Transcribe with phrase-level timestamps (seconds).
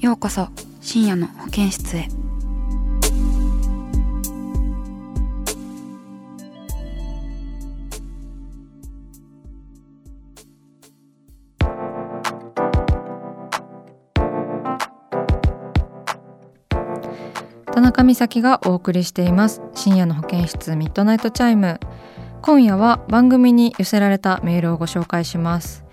[0.00, 0.46] ようこそ
[0.80, 2.06] 深夜の保健室へ。
[17.72, 19.62] 田中美咲がお送りしています。
[19.74, 21.80] 深夜の保健室ミッドナイトチャイム。
[22.40, 25.84] 今夜は番組に寄せられたメールをご紹介します。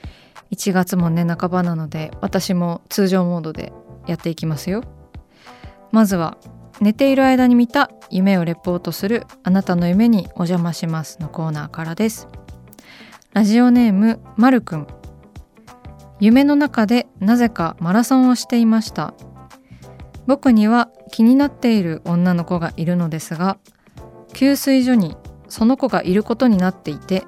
[0.51, 3.73] 1月もね半ばなので私も通常モードで
[4.07, 4.83] やっていきますよ。
[5.91, 6.37] まずは
[6.81, 12.27] 寝ている間に見た夢をレポートするあなたの夢にお邪魔しますのコーナーからです。
[13.33, 14.87] ラジオネームまるくん。
[16.19, 19.13] 夢の中でなぜかマラソンをしていました。
[20.27, 23.57] 僕には気になっている女の子がいるのですが
[24.33, 25.15] 給水所に
[25.47, 27.23] その子がいることになっていて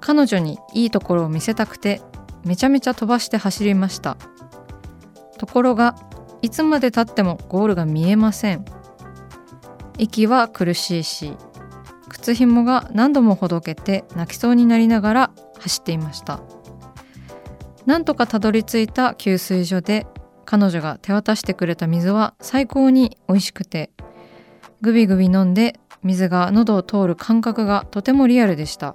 [0.00, 2.00] 彼女にいいところを見せたくて
[2.44, 4.16] めちゃめちゃ飛ばして走りました。
[5.38, 5.96] ところが
[6.42, 8.64] いつまでたってもゴールが見えません。
[9.96, 11.36] 息は苦しいし
[12.08, 16.40] 靴ひもが何度もほどけて泣きそうになりながら走っていました。
[17.86, 20.06] なんとかたどり着いた給水所で
[20.44, 23.90] 彼女が手渡してくれた水は最高に美味しくて
[24.80, 28.94] グビグビ飲んで水が喉を通る感覚がとてもリアルでした。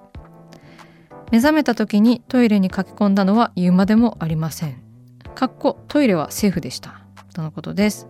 [1.31, 4.92] 目覚めた時にトイレに駆け込んだのは言うまでもありません。
[5.33, 7.01] かっこトイレはセーフでした。
[7.33, 8.07] とのことです。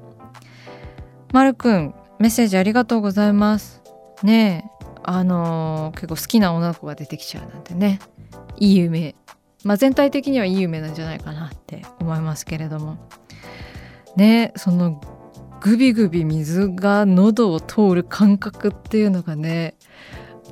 [1.32, 3.82] まるくんメッセージありがとうございます。
[4.24, 8.00] ねえあのー結構好きな女の子が出てきちゃうなんてね。
[8.58, 9.16] いい夢。
[9.64, 12.98] まあ全体的にはいい夢なんじゃないかなって思いますけれども。
[14.16, 15.02] ねその
[15.62, 19.76] グビグビ水が喉を通る感覚っていうのがね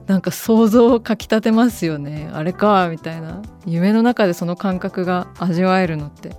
[0.08, 2.30] なんか想像をかきたてますよね。
[2.34, 3.42] あれかみたいな。
[3.66, 6.36] 夢の中でその感覚が味わえるのって。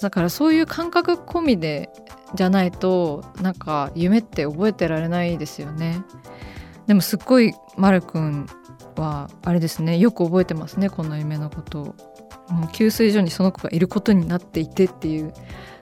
[0.00, 1.90] だからそういう感覚込みで
[2.34, 6.02] じゃないとなんか夢って覚えてられないですよね。
[6.86, 8.46] でもすっごいまるくん
[8.96, 9.98] はあれですね。
[9.98, 11.82] よく覚えてますねこの夢のこと。
[11.82, 11.94] を
[12.52, 15.32] もう給水所にその子がいることになっていてっていう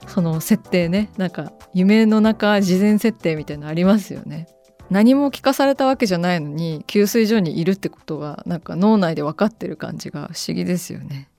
[0.07, 1.09] その設定ね。
[1.17, 4.47] なんか夢の中事前設定みたいなのありますよね。
[4.91, 11.29] 何も聞かされたわけじゃないのに給水所にいるってことがなんか脳内で分かってる感じが不思議ですよね。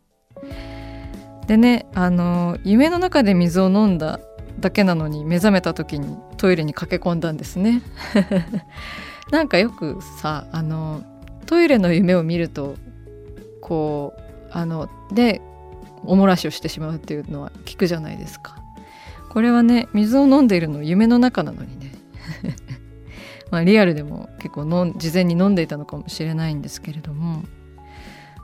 [1.46, 4.20] でねあの夢の中で水を飲んだ
[4.58, 7.82] だけなのに目覚めた時にトイレに駆け込んだんですね。
[9.30, 11.02] なんかよくさあの
[11.44, 12.76] トイレの夢を見ると
[13.60, 15.42] こうあので
[16.04, 18.56] おもらしをしてしまうっていうのは聞くじゃないですか。
[19.28, 21.81] これはね水を飲んでいるの夢の中なのにね。
[23.52, 27.44] まあリアルでも結構飲ん事前に飲んでいたのかもしれないんですけれども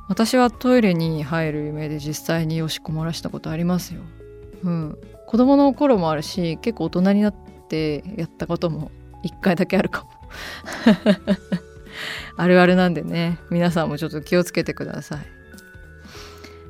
[0.08, 4.00] 私はトイレに入る夢で実際におしっこ漏らしたことありますよ。
[4.64, 7.34] うん、子供の頃もあるし結構大人になっ
[7.68, 8.90] てやったことも
[9.22, 10.10] 一回だけあるかも。
[12.36, 15.18] あるあるなんでね皆さんもちょっと気をつけてください。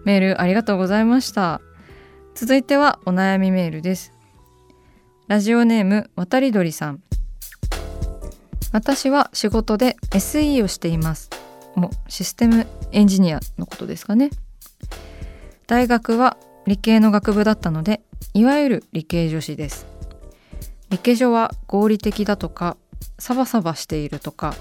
[0.04, 1.60] メールありがとうございました。
[2.34, 4.12] 続いてはお悩みメールです。
[5.26, 7.02] ラジオネーム渡り鳥さん。
[8.72, 11.30] 私は仕事で SE をしています。
[11.74, 14.30] もうシステムエンジニアのことですかね。
[15.66, 16.36] 大学は
[16.66, 18.02] 理系の学部だったので、
[18.34, 19.86] いわゆる理系女子です。
[20.90, 22.76] 理系女は合理的だとか、
[23.18, 24.54] サバサバしているとか、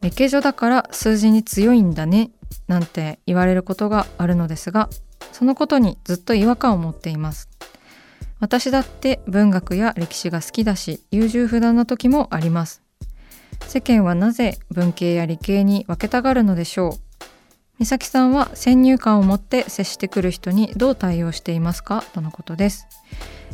[0.00, 2.30] 理系女だから数字に強いんだね
[2.68, 4.88] なんて言われることがあるのですが
[5.32, 7.48] そのことにずっと違和感を持っています
[8.40, 12.82] 私だって文学や歴史が好きだし優柔不断な時もあります
[13.66, 16.92] 世間はなぜ文系や理系に分けたがるのでしょう？
[17.78, 22.02] 美咲さんは先入観を持って接してくる人にどう対応していますか？
[22.12, 22.86] とのことです。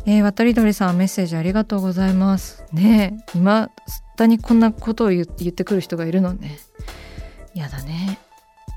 [0.07, 2.63] えー、渡り鳥さんメッセージありがとうございます。
[2.71, 3.69] ね今
[4.17, 6.57] だにこんなことを言ってくる人がいるのね。
[7.53, 8.19] やだね。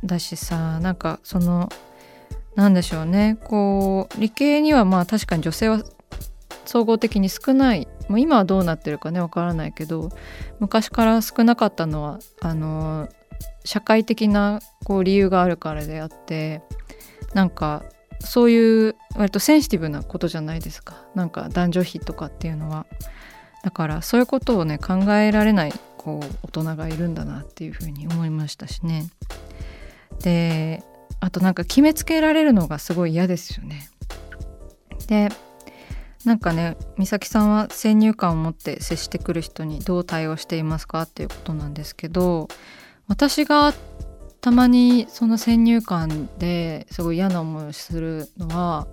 [0.04, 1.68] だしさなんかその
[2.54, 3.38] なんでしょうね。
[3.44, 5.82] こう理系にはまあ確かに女性は
[6.64, 10.10] 総合的に少ないもう今はどうなってるかねわからないけど
[10.60, 13.08] 昔から少なかったのはあの
[13.64, 16.62] 社会的なこう理由があるからであって
[17.34, 17.84] なんか
[18.20, 21.04] そういう割とセンシティブなことじゃないですか。
[21.14, 22.86] なんか男女比とかっていうのは。
[23.62, 29.10] だからそういうことをね考えられないこう大人がいるんだなっていうふうに思いましたしね。
[30.22, 30.82] で
[31.20, 33.90] あとなんか決めつけられるのがすごい嫌ですよね。
[35.08, 35.28] で
[36.28, 42.48] なんかね美咲さんは先入観を持って接してくる人にどう対応していますかっていうことなんですけど
[43.08, 43.72] 私が
[44.42, 48.86] たまにその先入観ですごい嫌な思いをするのは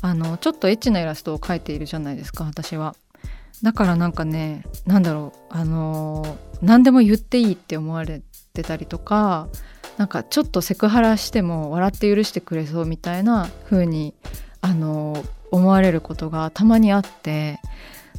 [0.00, 2.96] あのちょっとエッチなイラストを描いているじゃないですか私は。
[3.62, 8.22] だからなんかねなんだろうあの何でも言っていいって思われ
[8.54, 9.46] てたりとか
[9.98, 14.14] なんかちょっとセクハラしても笑って許してくれそうみたいな風に
[14.62, 17.60] あの思われることがたまにあって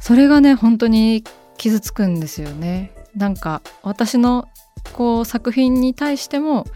[0.00, 1.24] それがね本当に
[1.58, 2.92] 傷つくんですよね。
[3.16, 4.48] なんか私の
[4.92, 6.66] こう作品に対しても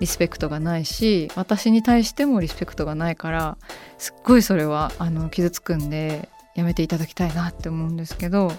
[0.00, 3.58] リスペクトがないし私に対してもリスペクトがないから
[3.98, 8.52] すっごいそれはあの傷つくんでやめていただきたいなって思うんですけど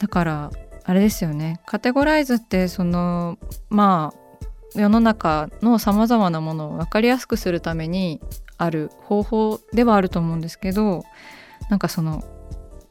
[0.00, 0.50] だから
[0.84, 3.38] あれですよねカテゴライズってその
[3.68, 8.20] まあ世の中のさまざまなものを分かりやすくするために
[8.60, 11.02] ある方法ではあると思うんですけど
[11.70, 12.22] なんかその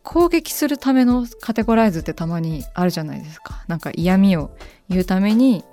[0.04, 3.64] 攻撃するためのカテゴライズってたまにあるじゃないですか。
[3.68, 4.50] なんか嫌味を
[4.90, 5.64] 言うために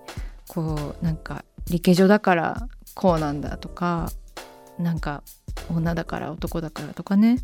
[0.48, 4.10] こうなんか理系女だからこうなんだとか
[4.78, 5.22] なんか
[5.70, 7.38] 女だから男だからとかね。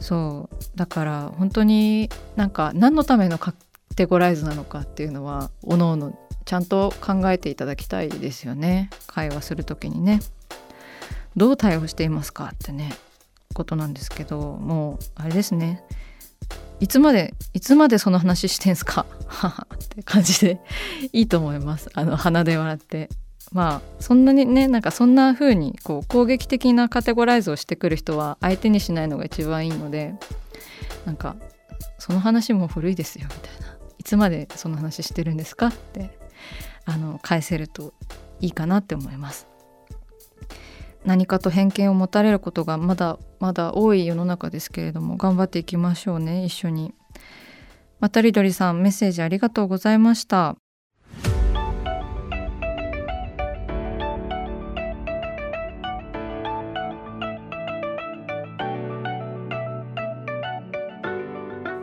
[0.00, 0.56] そう。
[0.76, 3.54] だから本当になんか何のためのカ
[3.94, 8.90] テゴライズなのかっていうのはおのおのちゃんと考えていただきたいですよね。
[9.06, 10.20] 会話する時にね。
[11.36, 12.92] どう対応していますかってね
[13.54, 15.82] ことなんですけどもうあれですね。
[16.80, 19.04] いつまでいつまでその話してんすか？
[19.74, 20.60] って感じで
[21.12, 21.90] いいと思います。
[21.94, 23.08] あの鼻で笑って。
[23.52, 30.14] まあそんなにねなんかそんな風にこう攻撃的なカテゴライズをしてくる人は相手にしないのが一番いいので
[31.04, 31.34] なんか
[31.98, 33.76] その話も古いですよみたいな。
[33.98, 35.66] いつまでその話してるんですか？
[35.68, 36.16] って
[36.86, 37.92] あの返せると
[38.40, 39.46] いいかなって思います。
[41.04, 46.94] 何かと偏見を持たれることがまだまだ多い世の中ですけれども頑張っていきましょうね一緒に。
[48.00, 50.56] またりどりさんメッセージありがとうございました。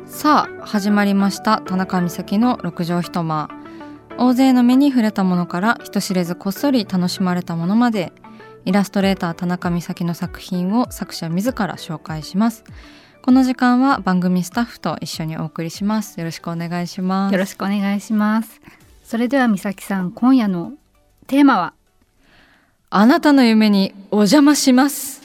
[0.05, 3.49] さあ始まりました田中美咲の六畳一間
[4.17, 8.11] 大勢の目に触れたものから人知れずこっそり楽しまれたものまで
[8.67, 12.65] イラストレーター田中美咲の作品を作者自ら紹介します。
[13.21, 16.19] この時間は番組スタッフと一緒にお送りします。
[16.19, 17.31] よろしくお願いします。
[17.31, 18.59] よろしくお願いします。
[19.05, 20.73] それでは美咲さん今夜の
[21.27, 21.73] テーマは？
[22.89, 25.21] あなたの夢にお邪魔します。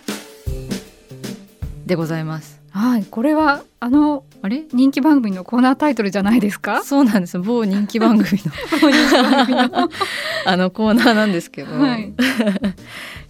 [1.85, 2.61] でございます。
[2.71, 4.62] はいこれはあのあれ？
[4.73, 6.85] 人気番組のコーナータイトルじゃないですか？
[6.85, 7.40] そうなんです。
[7.40, 9.90] 某人気番組の。
[10.47, 12.12] あのコーナーなんですけど、はい、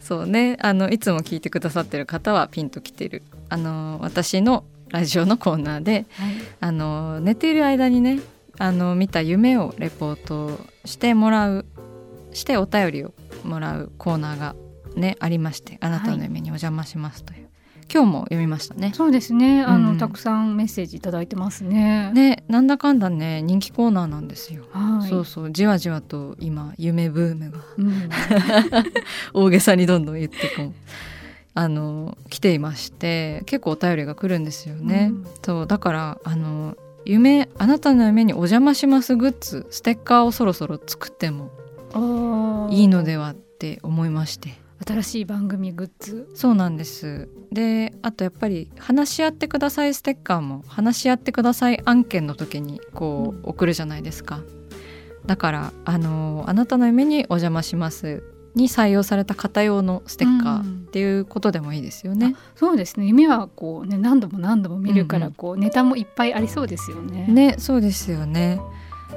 [0.02, 0.58] そうね。
[0.60, 3.22] あのいつも聞いてくださってる方はピンときてる。
[3.48, 8.20] あの私のラジオのコーナーで、はい、あの寝ている間にね
[8.58, 11.64] あの見た夢をレポートしてもらう
[12.32, 13.12] してお便りを
[13.44, 14.54] もらうコーナーが
[14.94, 17.41] ねありましてあなたの夢にお邪魔しますという、
[17.92, 18.92] 今日も読みましたね。
[18.94, 19.62] そうですね。
[19.62, 22.10] あの、うん、たくさんメッセージ頂いてますね。
[22.14, 28.08] ねなんだかんだね人気コーナーなんですよ、はい、そうそうじわじわと今夢ブームが、うん、
[29.34, 30.72] 大げさにどんどん言ってこう。
[31.54, 41.50] あの来ていまして結構お便りが来るんですよね、うん、そうだからあの夢あなたの夢にお邪魔しますグッズステッカーをそろそろ作っても
[42.70, 54.40] いいのではって思いまして新しい番組グッズそうなんですであとやっぱり話し合ってくださいステッカーも話し合ってください案件の時にこう送るじゃないですか、
[55.26, 58.24] だからあのあなたの夢にお邪魔します
[58.54, 62.26] に採用された方用のステッカーっていうことでもいいですよね。
[62.26, 63.06] うん、そうですね。
[63.06, 67.26] 夢はこうね何度も何度も見るからこう、ネタもいっぱいありそうですよね。
[67.28, 68.60] ね、そうですよね。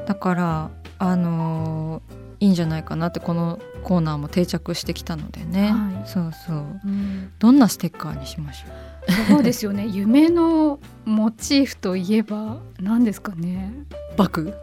[0.07, 2.01] だからあの
[2.39, 9.11] いいんじゃないかなってこのコーナーも定着してきたのでね、はい、そうそう、うん、どんなステッカーにしましょう？
[9.29, 9.85] そうですよね。
[9.85, 13.71] 夢のモチーフといえば何ですかね？
[14.17, 14.53] バク？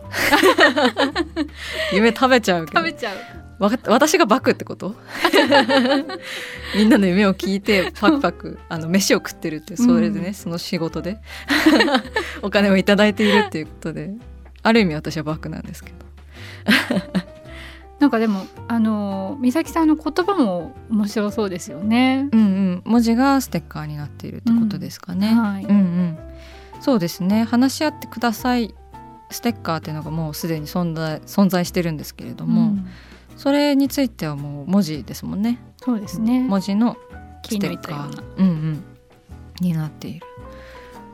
[1.93, 3.17] 夢食べちゃう食べちゃう。
[3.63, 4.97] わ私がバクってこと？
[6.75, 11.21] みんなの夢を聞いてパクパク あの飯を食ってるってそれでね、うん、その仕事で。
[12.43, 14.11] お金を頂いているっていうことで。
[14.65, 15.97] ある意味私はバクなんですけど
[18.03, 22.29] なんかでもあの美咲さんの言葉も面白そうですよね。
[22.33, 25.31] うんうん、文字がステッカーになっているってことですかね。
[25.31, 26.19] うん、はい、うんうん、
[26.81, 27.45] そうですね。
[27.45, 28.75] 話し合ってください
[29.31, 32.89] ステッカーっていうのがもうすでに存在存在してるんですけれども、うん、
[33.37, 35.61] それについてはもう文字ですもんね。
[35.77, 36.41] そうですね。
[36.41, 36.97] 文字の
[37.45, 38.85] ステッカー、うんうん、
[39.61, 40.27] になっている。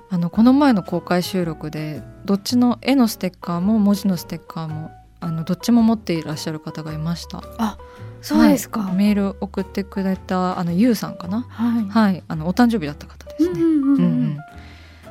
[0.08, 7.42] あのこの前の公開収録でどっちの絵のステッカーも文字のステッカーもあのどっちも持っていらっしゃる方がいました。
[7.58, 7.78] あ
[8.20, 13.52] そうですか、はい、メール送ってくれたあのゆうさんかな、はい、はい、あのお誕生日だった方ですね。
[13.52, 14.38] うんうんうんうん、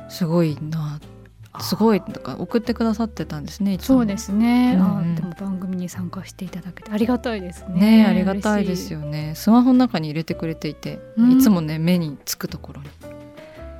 [0.08, 1.00] すごいな
[1.60, 3.78] すごいだから送ってくださってたんですね。
[3.80, 4.76] そうですね。
[4.78, 8.02] うんうん、あでも番組に参加していただけてありがたいですね。
[8.02, 9.32] ねありがたいですよね。
[9.34, 12.88] スマホの中に入れてくれていて、うん、いつもね目につくところに。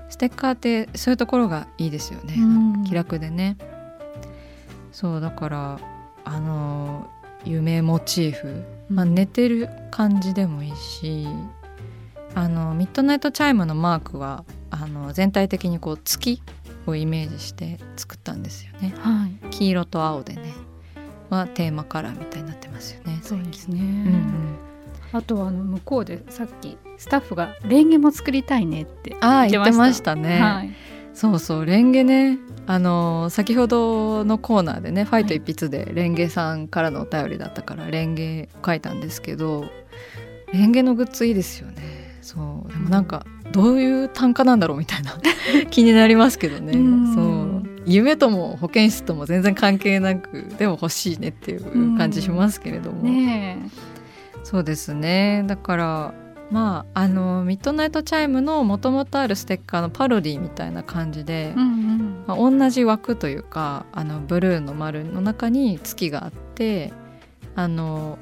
[0.09, 2.35] ステッカーってそういうところがいいですよね。
[2.39, 2.41] う
[2.81, 3.57] ん、気楽でね。
[4.91, 5.79] そうだから
[6.31, 7.09] あの
[7.45, 11.27] 夢モチーフ、まあ、寝てる感じでもいいし
[12.35, 16.43] あのミッドナイトチャイムのマークはあの全体的にこう月
[16.87, 18.95] をイメージして作ったんですよね。
[18.99, 20.53] はい、黄色と青でね。
[21.31, 23.21] はテーマカラーみたいになってますよね。
[23.23, 24.59] そうですね、うんうん、
[25.13, 30.41] あとはあの向こうでさっきスタッフがレンゲも作りたいねって言ってましたね。
[30.41, 30.75] はい
[31.15, 32.39] そうそうレンゲね。
[32.67, 39.65] あの先ほどのコーナーでね「ファイト一筆」でレンゲさんからのお便りだったからレンゲ書いたんですけど
[40.53, 42.19] レンゲのグッズいいですよね。
[42.21, 42.71] そう。
[42.71, 45.13] でもなんかどういう単価なんだろうみたいな
[45.71, 46.73] 気になりますけどね。
[47.15, 47.49] そう。
[47.87, 53.71] 夢とも保健室とも全然関係なくでも欲しいねっていう感じしますけれども、ね、
[54.45, 55.43] そうですね。
[55.47, 56.15] だから
[56.51, 66.93] まああのミッドナイトチャイムのもともとあるステッカーのパロディみたいな感じで、うんうん、まあ、同じ枠というかあのブルーの丸の中に月があって
[67.55, 68.19] あの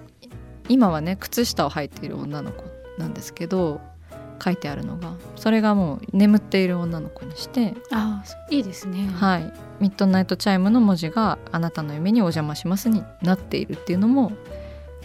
[0.69, 2.65] 今はね靴下を履いている女の子
[2.99, 3.81] なんですけど
[4.43, 9.09] 書いてあるのがそれがもう眠っている女の子にしてあいいですね。
[9.15, 9.53] はい。
[9.81, 14.33] ミッドナイトチャイムの文字が「あなたの夢にお邪魔します」になっているっていうのも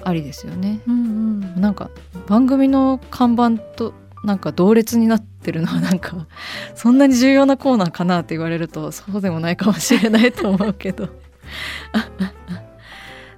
[0.03, 0.81] ありですよね。
[0.87, 1.89] うんうん、なんか
[2.27, 3.93] 番組の看板と
[4.23, 6.27] なんか同列になってるのは なんか
[6.75, 11.09] そんなに重要なコーナーかなって言われるとそうでもないかもしれないと思うけど。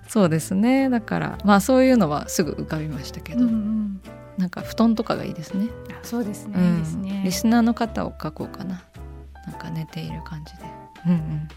[0.07, 0.89] そうですね。
[0.89, 4.01] だからまあそういうのはすぐ浮かびましたけど、うんうん、
[4.37, 5.69] なんか布団とかがいいですね。
[6.03, 7.21] そうですね、うん、いいですね。
[7.25, 8.83] リスナーの方を描こうかな。
[9.47, 10.59] なんか寝ている感じで。
[11.07, 11.47] うんうん。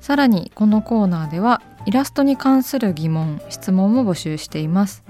[0.00, 5.02] さらにこのコーナーではイラストに関する疑問質問も募集しています。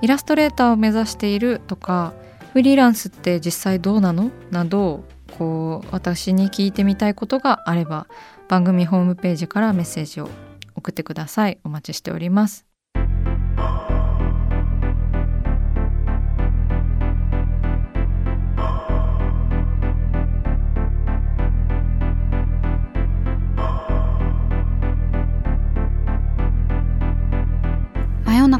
[0.00, 2.12] イラストレーターを目指しているとか
[2.52, 4.30] フリーランスって実際どうなの？
[4.50, 5.04] など
[5.36, 8.06] こう私に聞いてみたいことがあれば
[8.48, 10.30] 番組ホームページからメッセージを
[10.74, 11.58] 送ってください。
[11.64, 12.67] お待ちしております。